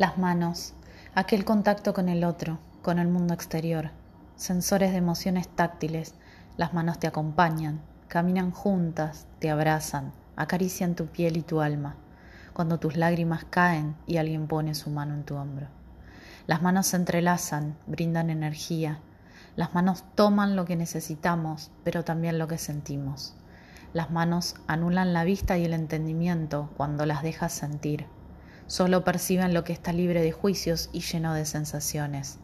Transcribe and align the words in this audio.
Las 0.00 0.16
manos, 0.16 0.72
aquel 1.14 1.44
contacto 1.44 1.92
con 1.92 2.08
el 2.08 2.24
otro, 2.24 2.58
con 2.80 2.98
el 2.98 3.08
mundo 3.08 3.34
exterior, 3.34 3.90
sensores 4.34 4.92
de 4.92 4.96
emociones 4.96 5.46
táctiles, 5.46 6.14
las 6.56 6.72
manos 6.72 6.98
te 6.98 7.06
acompañan, 7.06 7.82
caminan 8.08 8.50
juntas, 8.50 9.26
te 9.40 9.50
abrazan, 9.50 10.14
acarician 10.36 10.94
tu 10.94 11.08
piel 11.08 11.36
y 11.36 11.42
tu 11.42 11.60
alma, 11.60 11.96
cuando 12.54 12.80
tus 12.80 12.96
lágrimas 12.96 13.44
caen 13.50 13.94
y 14.06 14.16
alguien 14.16 14.46
pone 14.46 14.74
su 14.74 14.88
mano 14.88 15.12
en 15.12 15.24
tu 15.24 15.36
hombro. 15.36 15.66
Las 16.46 16.62
manos 16.62 16.86
se 16.86 16.96
entrelazan, 16.96 17.76
brindan 17.86 18.30
energía, 18.30 19.00
las 19.54 19.74
manos 19.74 20.04
toman 20.14 20.56
lo 20.56 20.64
que 20.64 20.76
necesitamos, 20.76 21.72
pero 21.84 22.04
también 22.04 22.38
lo 22.38 22.48
que 22.48 22.56
sentimos. 22.56 23.36
Las 23.92 24.10
manos 24.10 24.54
anulan 24.66 25.12
la 25.12 25.24
vista 25.24 25.58
y 25.58 25.66
el 25.66 25.74
entendimiento 25.74 26.70
cuando 26.78 27.04
las 27.04 27.22
dejas 27.22 27.52
sentir 27.52 28.06
Solo 28.70 29.02
perciben 29.02 29.52
lo 29.52 29.64
que 29.64 29.72
está 29.72 29.92
libre 29.92 30.22
de 30.22 30.30
juicios 30.30 30.90
y 30.92 31.00
lleno 31.00 31.34
de 31.34 31.44
sensaciones. 31.44 32.38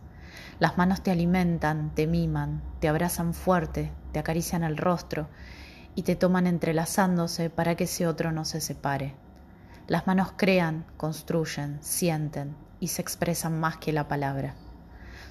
Las 0.59 0.77
manos 0.77 1.01
te 1.01 1.13
alimentan, 1.13 1.95
te 1.95 2.09
miman, 2.09 2.63
te 2.81 2.89
abrazan 2.89 3.33
fuerte, 3.33 3.93
te 4.11 4.19
acarician 4.19 4.65
el 4.65 4.77
rostro 4.77 5.29
y 5.95 6.03
te 6.03 6.17
toman 6.17 6.49
entrelazándose 6.49 7.49
para 7.49 7.77
que 7.77 7.85
ese 7.85 8.09
otro 8.09 8.33
no 8.33 8.45
se 8.45 8.61
separe. 8.61 9.15
Las 9.87 10.09
manos 10.09 10.33
crean, 10.37 10.85
construyen, 10.97 11.79
sienten 11.81 12.57
y 12.81 12.89
se 12.89 13.03
expresan 13.03 13.61
más 13.61 13.77
que 13.77 13.93
la 13.93 14.09
palabra. 14.09 14.57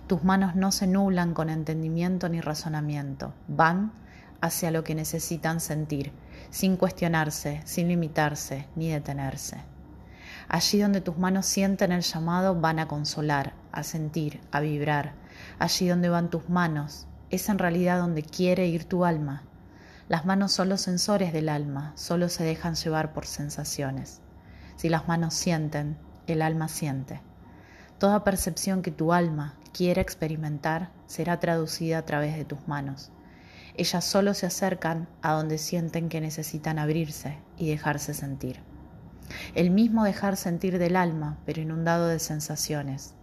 Tus 0.08 0.24
manos 0.24 0.56
no 0.56 0.72
se 0.72 0.88
nublan 0.88 1.34
con 1.34 1.50
entendimiento 1.50 2.30
ni 2.30 2.40
razonamiento, 2.40 3.34
van 3.50 3.92
hacia 4.40 4.72
lo 4.72 4.86
que 4.86 4.96
necesitan 4.96 5.60
sentir, 5.60 6.14
sin 6.52 6.78
cuestionarse, 6.78 7.62
sin 7.66 7.90
limitarse 7.90 8.70
ni 8.78 8.90
detenerse. 8.92 9.75
Allí 10.48 10.80
donde 10.80 11.02
tus 11.02 11.18
manos 11.18 11.48
sienten 11.48 11.92
el 11.92 12.02
llamado 12.02 12.60
van 12.60 12.80
a 12.80 12.88
consolar, 12.88 13.54
a 13.72 13.84
sentir, 13.84 14.42
a 14.52 14.60
vibrar. 14.60 15.14
Allí 15.58 15.88
donde 15.88 16.10
van 16.10 16.30
tus 16.30 16.50
manos 16.50 17.08
es 17.32 17.50
en 17.50 17.58
realidad 17.58 18.00
donde 18.00 18.22
quiere 18.22 18.68
ir 18.68 18.86
tu 18.86 19.06
alma. 19.06 19.44
Las 20.08 20.26
manos 20.26 20.52
son 20.52 20.70
los 20.70 20.82
sensores 20.82 21.34
del 21.34 21.50
alma, 21.50 21.94
solo 21.96 22.30
se 22.30 22.44
dejan 22.44 22.76
llevar 22.76 23.12
por 23.12 23.26
sensaciones. 23.26 24.22
Si 24.76 24.88
las 24.88 25.08
manos 25.08 25.34
sienten, 25.34 25.98
el 26.28 26.44
alma 26.44 26.68
siente. 26.68 27.22
Toda 27.98 28.24
percepción 28.24 28.84
que 28.84 28.92
tu 28.92 29.14
alma 29.14 29.56
quiera 29.74 30.02
experimentar 30.02 30.92
será 31.08 31.40
traducida 31.40 31.98
a 31.98 32.06
través 32.06 32.36
de 32.36 32.46
tus 32.46 32.68
manos. 32.68 33.12
Ellas 33.78 34.06
solo 34.06 34.36
se 34.36 34.46
acercan 34.46 35.08
a 35.24 35.32
donde 35.32 35.58
sienten 35.58 36.08
que 36.08 36.22
necesitan 36.22 36.78
abrirse 36.78 37.40
y 37.58 37.68
dejarse 37.68 38.14
sentir 38.14 38.75
el 39.54 39.72
mismo 39.72 40.04
dejar 40.04 40.38
sentir 40.38 40.78
del 40.80 40.96
alma, 40.96 41.38
pero 41.46 41.62
inundado 41.62 42.08
de 42.08 42.20
sensaciones. 42.20 43.14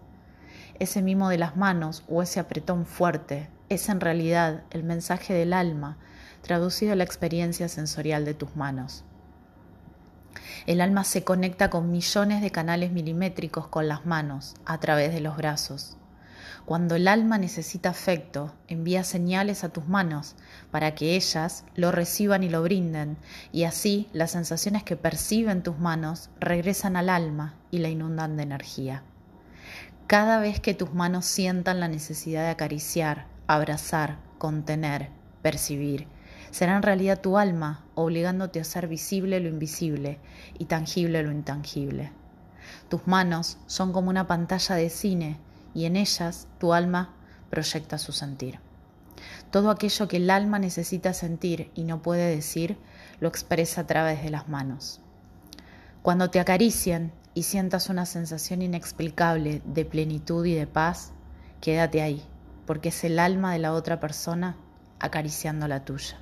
Ese 0.78 1.02
mimo 1.02 1.28
de 1.28 1.38
las 1.38 1.56
manos 1.56 2.04
o 2.08 2.22
ese 2.22 2.40
apretón 2.40 2.86
fuerte 2.86 3.48
es 3.68 3.88
en 3.88 4.00
realidad 4.00 4.62
el 4.70 4.82
mensaje 4.82 5.32
del 5.34 5.52
alma 5.52 5.96
traducido 6.42 6.92
a 6.92 6.96
la 6.96 7.04
experiencia 7.04 7.68
sensorial 7.68 8.24
de 8.24 8.34
tus 8.34 8.56
manos. 8.56 9.04
El 10.66 10.80
alma 10.80 11.04
se 11.04 11.24
conecta 11.24 11.70
con 11.70 11.90
millones 11.90 12.42
de 12.42 12.50
canales 12.50 12.92
milimétricos 12.92 13.68
con 13.68 13.88
las 13.88 14.06
manos 14.06 14.54
a 14.64 14.78
través 14.78 15.12
de 15.12 15.20
los 15.20 15.36
brazos. 15.36 15.96
Cuando 16.64 16.94
el 16.94 17.08
alma 17.08 17.38
necesita 17.38 17.90
afecto, 17.90 18.54
envía 18.68 19.02
señales 19.02 19.64
a 19.64 19.70
tus 19.70 19.88
manos 19.88 20.36
para 20.70 20.94
que 20.94 21.16
ellas 21.16 21.64
lo 21.74 21.90
reciban 21.90 22.44
y 22.44 22.48
lo 22.48 22.62
brinden, 22.62 23.16
y 23.50 23.64
así 23.64 24.08
las 24.12 24.30
sensaciones 24.30 24.84
que 24.84 24.96
perciben 24.96 25.64
tus 25.64 25.78
manos 25.78 26.30
regresan 26.38 26.96
al 26.96 27.08
alma 27.08 27.56
y 27.72 27.78
la 27.78 27.88
inundan 27.88 28.36
de 28.36 28.44
energía. 28.44 29.02
Cada 30.06 30.38
vez 30.38 30.60
que 30.60 30.74
tus 30.74 30.94
manos 30.94 31.24
sientan 31.24 31.80
la 31.80 31.88
necesidad 31.88 32.42
de 32.44 32.50
acariciar, 32.50 33.26
abrazar, 33.48 34.18
contener, 34.38 35.08
percibir, 35.42 36.06
será 36.52 36.76
en 36.76 36.82
realidad 36.82 37.20
tu 37.20 37.38
alma 37.38 37.84
obligándote 37.96 38.60
a 38.60 38.62
hacer 38.62 38.86
visible 38.86 39.40
lo 39.40 39.48
invisible 39.48 40.20
y 40.58 40.66
tangible 40.66 41.24
lo 41.24 41.32
intangible. 41.32 42.12
Tus 42.88 43.06
manos 43.08 43.58
son 43.66 43.92
como 43.92 44.10
una 44.10 44.28
pantalla 44.28 44.76
de 44.76 44.90
cine 44.90 45.38
y 45.74 45.86
en 45.86 45.96
ellas 45.96 46.48
tu 46.58 46.72
alma 46.72 47.14
proyecta 47.50 47.98
su 47.98 48.12
sentir. 48.12 48.60
Todo 49.50 49.70
aquello 49.70 50.08
que 50.08 50.16
el 50.16 50.30
alma 50.30 50.58
necesita 50.58 51.12
sentir 51.12 51.70
y 51.74 51.84
no 51.84 52.02
puede 52.02 52.34
decir, 52.34 52.78
lo 53.20 53.28
expresa 53.28 53.82
a 53.82 53.86
través 53.86 54.22
de 54.22 54.30
las 54.30 54.48
manos. 54.48 55.00
Cuando 56.02 56.30
te 56.30 56.40
acaricien 56.40 57.12
y 57.34 57.44
sientas 57.44 57.88
una 57.88 58.06
sensación 58.06 58.62
inexplicable 58.62 59.62
de 59.64 59.84
plenitud 59.84 60.44
y 60.46 60.54
de 60.54 60.66
paz, 60.66 61.12
quédate 61.60 62.02
ahí, 62.02 62.24
porque 62.66 62.88
es 62.88 63.04
el 63.04 63.18
alma 63.18 63.52
de 63.52 63.58
la 63.58 63.72
otra 63.72 64.00
persona 64.00 64.56
acariciando 64.98 65.68
la 65.68 65.84
tuya. 65.84 66.21